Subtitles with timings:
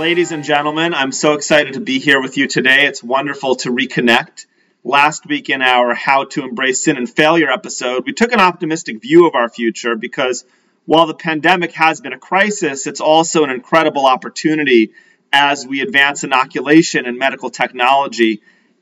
[0.00, 2.86] Ladies and gentlemen, I'm so excited to be here with you today.
[2.86, 4.46] It's wonderful to reconnect.
[4.82, 9.02] Last week in our How to Embrace Sin and Failure episode, we took an optimistic
[9.02, 10.46] view of our future because
[10.86, 14.94] while the pandemic has been a crisis, it's also an incredible opportunity
[15.34, 18.40] as we advance inoculation and medical technology.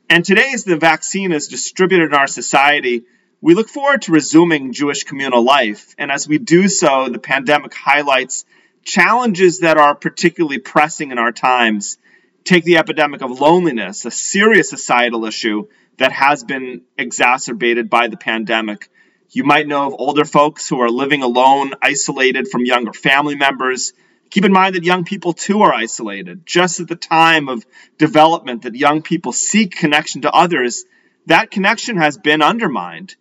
[0.09, 3.03] And today, as the vaccine is distributed in our society,
[3.41, 5.93] we look forward to resuming Jewish communal life.
[5.97, 8.45] And as we do so, the pandemic highlights
[8.83, 11.97] challenges that are particularly pressing in our times.
[12.43, 18.17] Take the epidemic of loneliness, a serious societal issue that has been exacerbated by the
[18.17, 18.89] pandemic.
[19.31, 23.93] You might know of older folks who are living alone, isolated from younger family members.
[24.31, 26.45] Keep in mind that young people too are isolated.
[26.45, 27.65] Just at the time of
[27.97, 30.85] development that young people seek connection to others,
[31.27, 33.15] that connection has been undermined.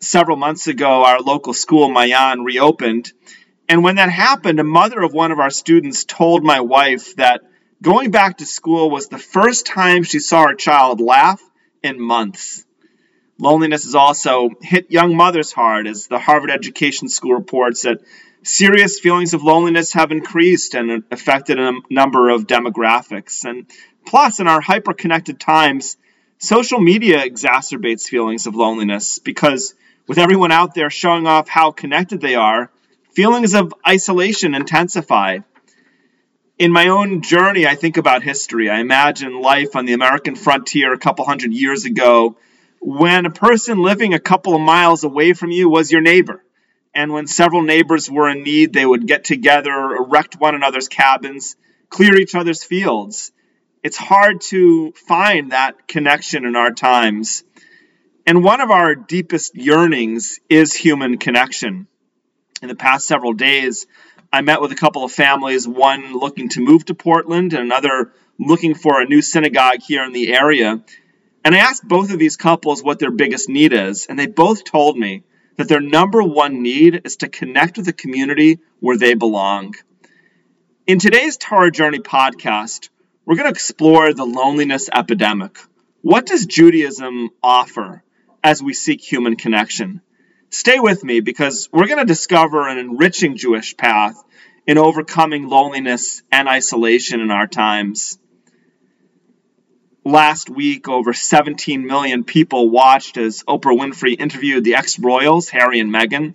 [0.00, 3.12] Several months ago, our local school, Mayan, reopened,
[3.68, 7.42] and when that happened, a mother of one of our students told my wife that
[7.82, 11.42] going back to school was the first time she saw her child laugh
[11.82, 12.64] in months.
[13.38, 18.00] Loneliness has also hit young mothers hard, as the Harvard Education School reports that
[18.42, 23.44] serious feelings of loneliness have increased and affected a number of demographics.
[23.44, 23.66] And
[24.06, 25.96] plus, in our hyper connected times,
[26.38, 29.74] social media exacerbates feelings of loneliness because
[30.06, 32.70] with everyone out there showing off how connected they are,
[33.10, 35.38] Feelings of isolation intensify.
[36.58, 38.68] In my own journey, I think about history.
[38.68, 42.36] I imagine life on the American frontier a couple hundred years ago
[42.80, 46.44] when a person living a couple of miles away from you was your neighbor.
[46.94, 51.56] And when several neighbors were in need, they would get together, erect one another's cabins,
[51.88, 53.32] clear each other's fields.
[53.82, 57.42] It's hard to find that connection in our times.
[58.26, 61.88] And one of our deepest yearnings is human connection
[62.62, 63.86] in the past several days,
[64.32, 68.12] I met with a couple of families, one looking to move to Portland and another
[68.38, 70.80] looking for a new synagogue here in the area.
[71.44, 74.64] And I asked both of these couples what their biggest need is, and they both
[74.64, 75.24] told me
[75.56, 79.74] that their number one need is to connect with the community where they belong.
[80.86, 82.90] In today's Torah Journey podcast,
[83.24, 85.58] we're going to explore the loneliness epidemic.
[86.00, 88.02] What does Judaism offer
[88.42, 90.00] as we seek human connection?
[90.50, 94.16] Stay with me because we're going to discover an enriching Jewish path
[94.66, 98.18] in overcoming loneliness and isolation in our times.
[100.04, 105.80] Last week, over 17 million people watched as Oprah Winfrey interviewed the ex royals, Harry
[105.80, 106.34] and Meghan.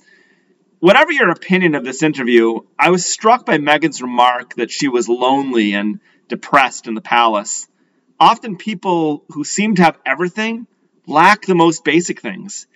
[0.80, 5.10] Whatever your opinion of this interview, I was struck by Meghan's remark that she was
[5.10, 7.68] lonely and depressed in the palace.
[8.20, 10.68] Often, people who seem to have everything
[11.08, 12.68] lack the most basic things.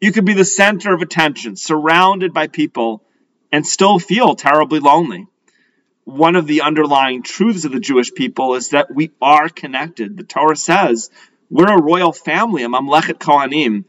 [0.00, 3.02] You could be the center of attention, surrounded by people,
[3.52, 5.26] and still feel terribly lonely.
[6.04, 10.16] One of the underlying truths of the Jewish people is that we are connected.
[10.16, 11.10] The Torah says
[11.50, 13.84] we're a royal family, a Mamlechet Kohanim.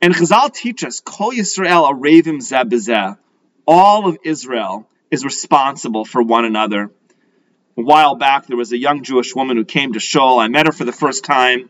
[0.00, 3.18] And Chazal teach us, Kol Yisrael Arevim Zebizeh.
[3.66, 6.90] All of Israel is responsible for one another.
[7.76, 10.38] A while back, there was a young Jewish woman who came to Shul.
[10.38, 11.68] I met her for the first time.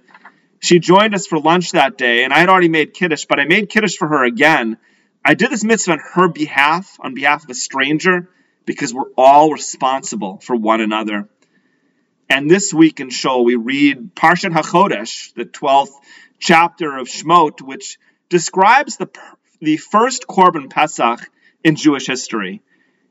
[0.61, 3.45] She joined us for lunch that day, and I had already made Kiddush, but I
[3.45, 4.79] made Kiddush for her again.
[5.25, 8.29] I did this mitzvah on her behalf, on behalf of a stranger,
[8.65, 11.29] because we're all responsible for one another.
[12.29, 15.93] And this week in Shul, we read Parshat HaChodesh, the 12th
[16.39, 17.99] chapter of Shemot, which
[18.29, 19.09] describes the,
[19.61, 21.21] the first Korban Pesach
[21.65, 22.63] in Jewish history.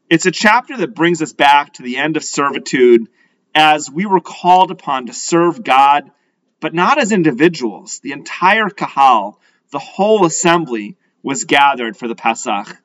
[0.10, 3.08] It's a chapter that brings us back to the end of servitude
[3.56, 6.12] as we were called upon to serve God
[6.60, 8.00] but not as individuals.
[8.00, 9.40] The entire Kahal,
[9.72, 12.78] the whole assembly, was gathered for the Pesach.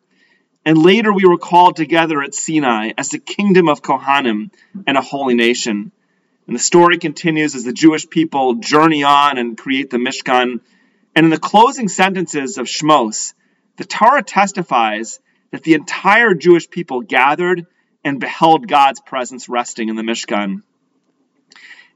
[0.65, 4.51] And later we were called together at Sinai as the kingdom of Kohanim
[4.87, 5.93] and a holy nation.
[6.47, 10.61] And the story continues as the Jewish people journey on and create the Mishkan.
[11.15, 13.35] And in the closing sentences of Shmos,
[13.77, 15.21] the Torah testifies
[15.51, 17.67] that the entire Jewish people gathered
[18.05, 20.63] and beheld God's presence resting in the Mishkan.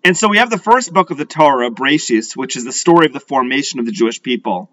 [0.04, 3.06] And so we have the first book of the Torah, Breshis, which is the story
[3.06, 4.70] of the formation of the Jewish people.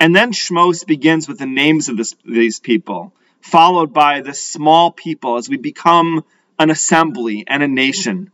[0.00, 4.90] And then Shmos begins with the names of this, these people, followed by the small
[4.90, 6.24] people as we become
[6.58, 8.32] an assembly and a nation.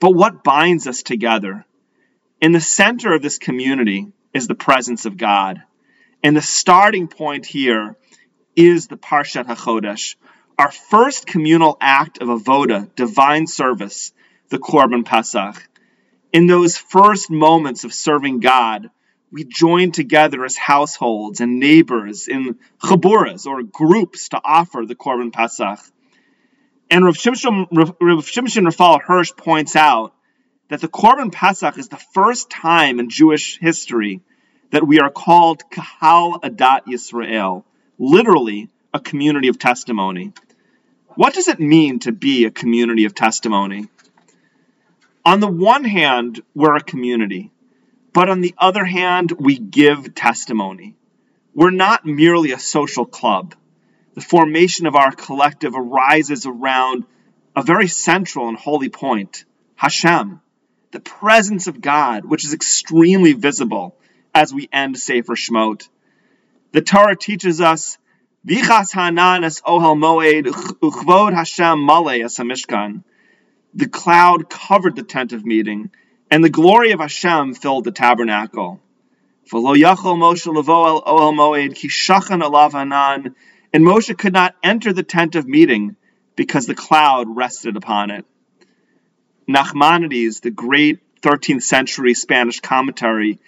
[0.00, 1.64] But what binds us together?
[2.40, 5.62] In the center of this community is the presence of God.
[6.22, 7.96] And the starting point here
[8.56, 10.16] is the Parshat HaChodesh,
[10.58, 14.12] our first communal act of avoda, divine service,
[14.50, 15.66] the Korban Pesach.
[16.32, 18.90] In those first moments of serving God,
[19.32, 25.32] we join together as households and neighbors in chaburas or groups to offer the Korban
[25.32, 25.78] Pesach.
[26.90, 30.12] And Rav Shimshon, Rav Rafal Hirsch points out
[30.68, 34.20] that the Korban Pesach is the first time in Jewish history
[34.70, 37.64] that we are called Kahal Adat Yisrael,
[37.98, 40.32] literally a community of testimony.
[41.14, 43.88] What does it mean to be a community of testimony?
[45.24, 47.50] On the one hand, we're a community.
[48.12, 50.96] But on the other hand, we give testimony.
[51.54, 53.54] We're not merely a social club.
[54.14, 57.04] The formation of our collective arises around
[57.54, 59.44] a very central and holy point
[59.76, 60.40] Hashem,
[60.92, 63.96] the presence of God, which is extremely visible
[64.34, 65.88] as we end Sefer Shemot.
[66.72, 67.98] The Torah teaches us,
[68.46, 73.04] Vichas Hanan es ohel moed uchvod Hashem male es hamishkan.
[73.74, 75.90] The cloud covered the tent of meeting,
[76.30, 78.80] and the glory of Hashem filled the tabernacle.
[83.72, 85.96] And Moshe could not enter the tent of meeting
[86.36, 88.24] because the cloud rested upon it.
[89.48, 93.38] Nachmanides, the great 13th century Spanish commentary,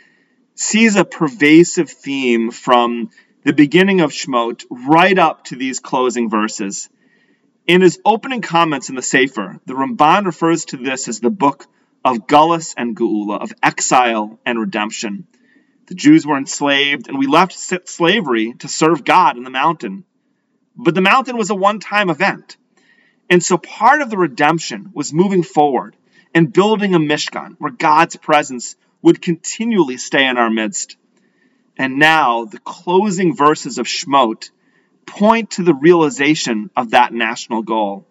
[0.54, 3.10] sees a pervasive theme from
[3.44, 6.88] the beginning of Shemot right up to these closing verses.
[7.66, 11.66] In his opening comments in the Sefer, the Ramban refers to this as the book
[12.04, 15.28] of Gullus and Geula, of exile and redemption.
[15.86, 17.52] The Jews were enslaved, and we left
[17.88, 20.04] slavery to serve God in the mountain.
[20.74, 22.56] But the mountain was a one time event.
[23.30, 25.96] And so part of the redemption was moving forward
[26.34, 30.96] and building a Mishkan where God's presence would continually stay in our midst.
[31.76, 34.50] And now the closing verses of Shemot
[35.06, 38.06] point to the realization of that national goal.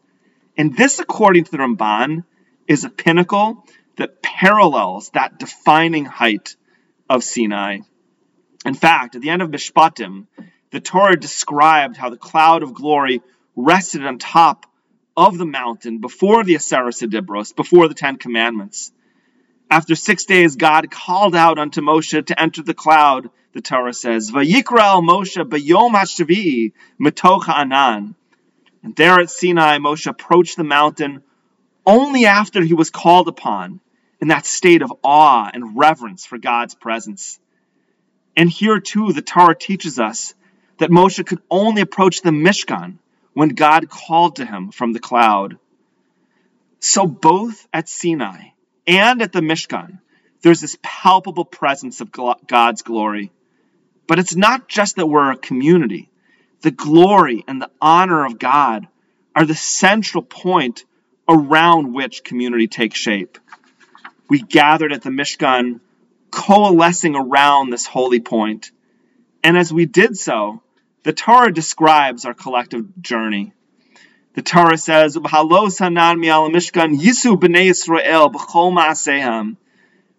[0.57, 2.23] And this, according to the Ramban,
[2.67, 3.65] is a pinnacle
[3.97, 6.55] that parallels that defining height
[7.09, 7.79] of Sinai.
[8.65, 10.27] In fact, at the end of Mishpatim,
[10.71, 13.21] the Torah described how the cloud of glory
[13.55, 14.65] rested on top
[15.17, 18.91] of the mountain before the Aseret Adibros, before the Ten Commandments.
[19.71, 24.29] After six days, God called out unto Moshe to enter the cloud, the Torah says,
[24.29, 28.15] Vayikra Moshe b'yom ha'shvi'i metocha anan.
[28.83, 31.23] And there at Sinai, Moshe approached the mountain
[31.85, 33.79] only after he was called upon
[34.19, 37.39] in that state of awe and reverence for God's presence.
[38.35, 40.33] And here too, the Torah teaches us
[40.79, 42.97] that Moshe could only approach the Mishkan
[43.33, 45.57] when God called to him from the cloud.
[46.81, 48.49] So both at Sinai
[48.87, 49.99] and at the Mishkan,
[50.41, 53.31] there's this palpable presence of God's glory.
[54.07, 56.09] But it's not just that we're a community.
[56.61, 58.87] The glory and the honor of God
[59.35, 60.83] are the central point
[61.27, 63.37] around which community takes shape.
[64.29, 65.79] We gathered at the Mishkan,
[66.29, 68.71] coalescing around this holy point.
[69.43, 70.61] And as we did so,
[71.03, 73.53] the Torah describes our collective journey.
[74.33, 79.57] The Torah says, Mishkan Yisu b'nei Yisrael b'chol ma'asehem.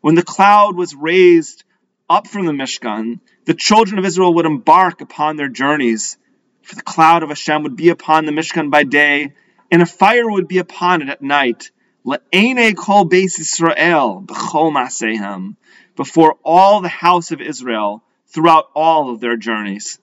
[0.02, 1.64] When the cloud was raised
[2.10, 6.18] up from the Mishkan, the children of Israel would embark upon their journeys.
[6.60, 9.32] For the cloud of Hashem would be upon the Mishkan by day,
[9.70, 11.70] and a fire would be upon it at night.
[12.04, 15.56] Le'ene kol beis Israel b'chol ma'asehem.
[15.96, 19.98] Before all the house of Israel throughout all of their journeys.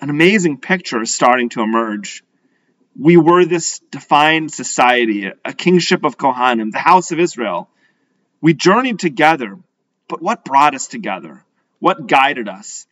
[0.00, 2.22] An amazing picture is starting to emerge
[2.98, 7.68] we were this defined society, a kingship of Kohanim, the house of Israel.
[8.40, 9.58] We journeyed together,
[10.08, 11.44] but what brought us together?
[11.78, 12.86] What guided us?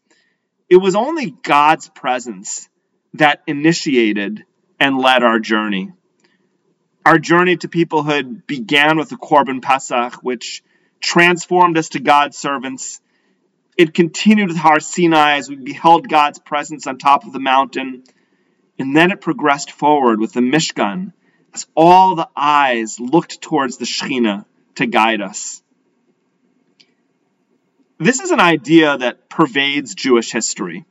[0.68, 2.68] It was only God's presence
[3.14, 4.44] that initiated
[4.78, 5.92] and led our journey.
[7.04, 10.62] Our journey to peoplehood began with the Korban Pesach, which
[11.00, 13.00] transformed us to God's servants.
[13.76, 18.04] It continued with Har Sinai as we beheld God's presence on top of the mountain
[18.80, 21.12] and then it progressed forward with the Mishkan
[21.52, 24.46] as all the eyes looked towards the Shekhinah
[24.76, 25.62] to guide us.
[27.98, 30.86] This is an idea that pervades Jewish history.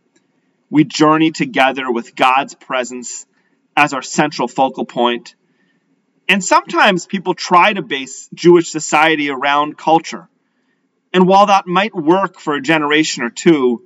[0.70, 3.26] We journey together with God's presence
[3.76, 5.34] as our central focal point.
[6.28, 10.30] And sometimes people try to base Jewish society around culture.
[11.12, 13.82] And while that might work for a generation or two,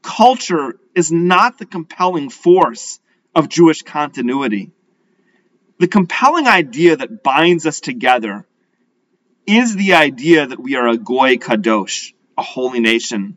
[0.00, 2.98] culture is not the compelling force
[3.34, 4.70] of Jewish continuity.
[5.78, 8.46] The compelling idea that binds us together
[9.46, 13.36] is the idea that we are a goy kadosh, a holy nation.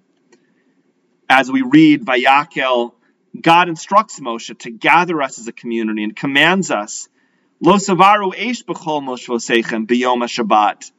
[1.28, 2.94] As we read Vayakel,
[3.40, 7.10] God instructs Moshe to gather us as a community and commands us,
[7.62, 10.92] Lo savaru eish b'chol moshvosechem b'yom Shabbat.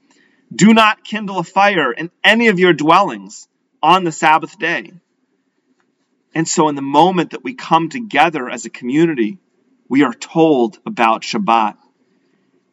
[0.55, 3.47] Do not kindle a fire in any of your dwellings
[3.83, 4.93] on the Sabbath day.
[6.37, 9.39] And so, in the moment that we come together as a community,
[9.89, 11.79] we are told about Shabbat.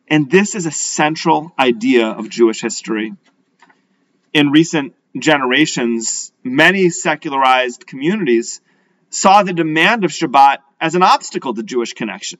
[0.05, 3.13] And this is a central idea of Jewish history.
[4.34, 8.60] In recent generations, many secularized communities
[9.10, 12.39] saw the demand of Shabbat as an obstacle to Jewish connection.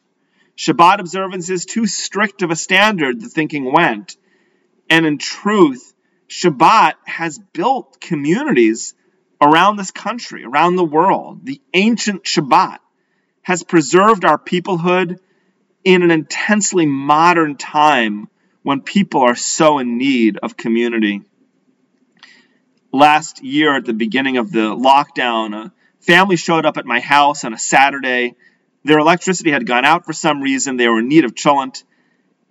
[0.58, 4.18] Shabbat observance is too strict of a standard, the thinking went.
[4.90, 5.94] And in truth,
[6.28, 8.94] Shabbat has built communities
[9.42, 11.46] around this country, around the world.
[11.46, 12.80] The ancient Shabbat
[13.44, 15.20] has preserved our peoplehood
[15.84, 18.30] in an intensely modern time
[18.64, 21.22] when people are so in need of community.
[22.92, 27.44] Last year, at the beginning of the lockdown, a family showed up at my house
[27.44, 28.36] on a Saturday.
[28.86, 30.78] Their electricity had gone out for some reason.
[30.78, 31.84] They were in need of cholent.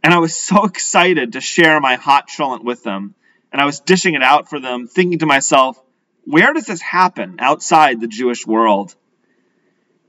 [0.03, 3.15] And I was so excited to share my hot cholent with them.
[3.53, 5.79] And I was dishing it out for them, thinking to myself,
[6.25, 8.95] where does this happen outside the Jewish world?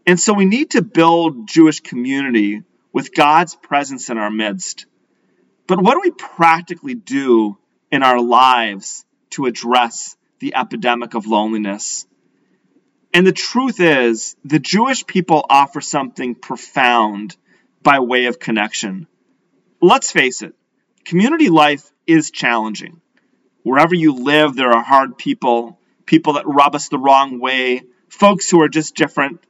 [0.05, 4.86] And so we need to build Jewish community with God's presence in our midst.
[5.67, 7.58] But what do we practically do
[7.91, 12.05] in our lives to address the epidemic of loneliness?
[13.13, 17.38] And the truth is, the Jewish people offer something profound
[17.82, 19.08] by way of connection.
[19.82, 20.53] Let's face it,
[21.05, 23.01] community life is challenging.
[23.63, 28.50] Wherever you live, there are hard people, people that rub us the wrong way, folks
[28.50, 29.44] who are just different,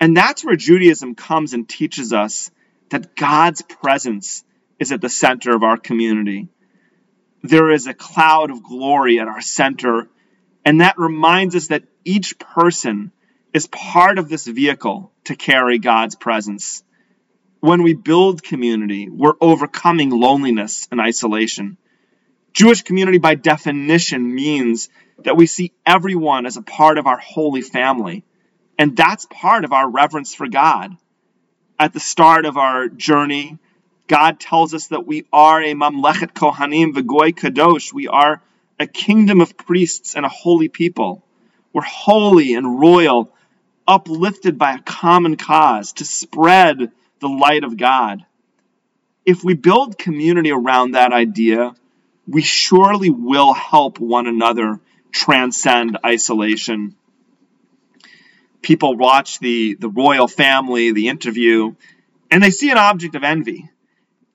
[0.00, 2.50] and that's where Judaism comes and teaches us
[2.90, 4.44] that God's presence
[4.78, 6.48] is at the center of our community.
[7.42, 10.08] There is a cloud of glory at our center,
[10.64, 13.12] and that reminds us that each person
[13.52, 16.82] is part of this vehicle to carry God's presence.
[17.60, 21.78] When we build community, we're overcoming loneliness and isolation.
[22.54, 24.88] Jewish community, by definition, means
[25.24, 28.24] that we see everyone as a part of our holy family
[28.78, 30.96] and that's part of our reverence for God.
[31.78, 33.58] At the start of our journey,
[34.06, 37.92] God tells us that we are a mamlechet kohanim v'goy kadosh.
[37.92, 38.42] We are
[38.78, 41.22] a kingdom of priests and a holy people.
[41.72, 43.32] We're holy and royal,
[43.86, 48.24] uplifted by a common cause to spread the light of God.
[49.24, 51.74] If we build community around that idea,
[52.26, 54.80] we surely will help one another
[55.12, 56.96] transcend isolation
[58.64, 61.74] people watch the, the royal family, the interview,
[62.30, 63.70] and they see an object of envy.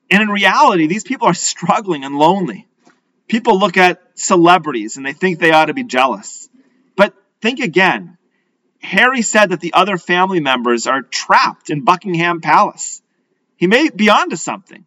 [0.09, 2.67] And in reality, these people are struggling and lonely.
[3.27, 6.47] People look at celebrities and they think they ought to be jealous.
[6.95, 8.17] But think again.
[8.81, 13.01] Harry said that the other family members are trapped in Buckingham Palace.
[13.57, 14.85] He may be onto something.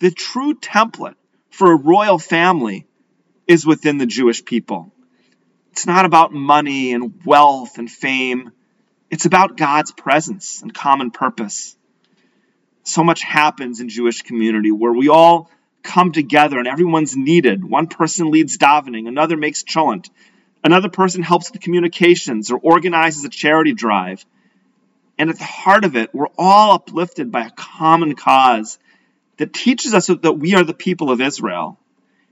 [0.00, 1.14] The true template
[1.50, 2.86] for a royal family
[3.46, 4.92] is within the Jewish people.
[5.72, 8.52] It's not about money and wealth and fame.
[9.10, 11.76] It's about God's presence and common purpose.
[12.82, 15.50] So much happens in Jewish community where we all
[15.82, 17.64] come together and everyone's needed.
[17.64, 20.10] One person leads davening, another makes cholent,
[20.62, 24.24] another person helps with communications or organizes a charity drive.
[25.18, 28.78] And at the heart of it, we're all uplifted by a common cause
[29.40, 31.78] that teaches us that we are the people of Israel.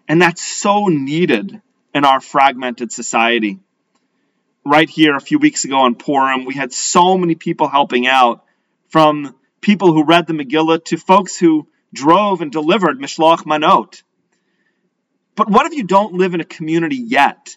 [0.07, 1.61] And that's so needed
[1.95, 3.59] in our fragmented society
[4.69, 8.45] right here a few weeks ago on Purim, we had so many people helping out
[8.89, 14.03] from people who read the Megillah to folks who drove and delivered Mishloach Manot.
[15.35, 17.57] But what if you don't live in a community yet?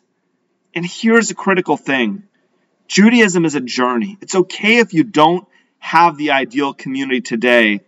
[0.74, 2.24] And here's a critical thing
[2.88, 4.18] Judaism is a journey.
[4.22, 5.46] It's okay if you don't
[5.80, 7.82] have the ideal community today,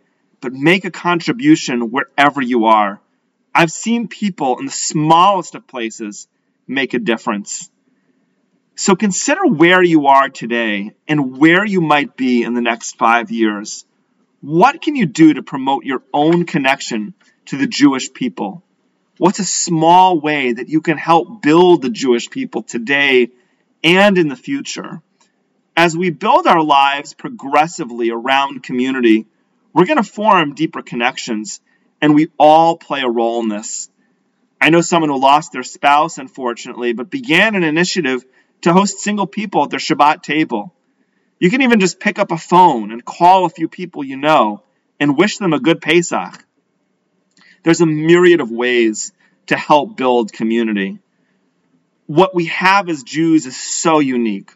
[0.43, 2.99] but make a contribution wherever you are.
[3.55, 6.27] I've seen people in the smallest of places
[6.67, 7.69] make a difference.
[8.75, 13.31] So consider where you are today and where you might be in the next five
[13.31, 13.85] years.
[14.41, 17.13] What can you do to promote your own connection
[17.45, 18.63] to the Jewish people?
[19.17, 23.29] What's a small way that you can help build the Jewish people today
[23.83, 25.01] and in the future?
[25.77, 29.27] As we build our lives progressively around community,
[29.73, 31.59] we're going to form deeper connections,
[32.01, 33.89] and we all play a role in this.
[34.61, 38.23] I know someone who lost their spouse, unfortunately, but began an initiative
[38.61, 40.73] to host single people at their Shabbat table.
[41.39, 44.63] You can even just pick up a phone and call a few people you know
[44.99, 46.45] and wish them a good Pesach.
[47.63, 49.11] There's a myriad of ways
[49.47, 50.99] to help build community.
[52.05, 54.51] What we have as Jews is so unique.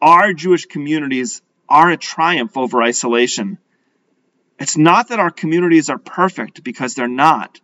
[0.00, 3.58] Our Jewish communities are a triumph over isolation.
[4.58, 7.60] It's not that our communities are perfect because they're not,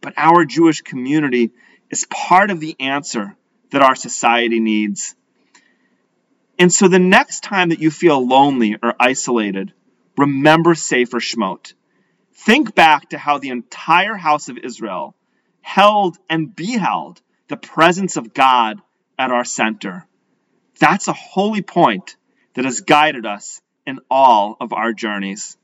[0.00, 1.50] but our Jewish community
[1.90, 3.36] is part of the answer
[3.70, 5.14] that our society needs.
[6.58, 9.72] And so the next time that you feel lonely or isolated,
[10.16, 11.74] remember Sefer Shemot.
[12.34, 15.14] Think back to how the entire house of Israel
[15.60, 18.80] held and beheld the presence of God
[19.18, 20.06] at our center.
[20.78, 22.16] That's a holy point
[22.54, 25.56] that has guided us in all of our journeys.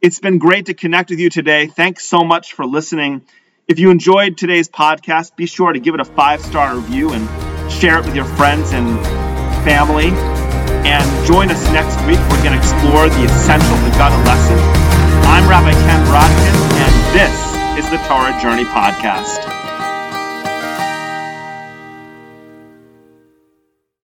[0.00, 1.66] It's been great to connect with you today.
[1.66, 3.20] Thanks so much for listening.
[3.68, 7.28] If you enjoyed today's podcast, be sure to give it a five star review and
[7.70, 8.98] share it with your friends and
[9.62, 10.08] family.
[10.88, 12.18] And join us next week.
[12.30, 14.58] We're going to explore the essential Haggadah lesson.
[15.28, 19.49] I'm Rabbi Ken Brodkin, and this is the Torah Journey Podcast.